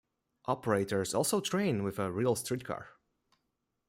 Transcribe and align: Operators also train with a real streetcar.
Operators 0.45 1.13
also 1.13 1.39
train 1.39 1.83
with 1.83 1.99
a 1.99 2.11
real 2.11 2.33
streetcar. 2.35 2.87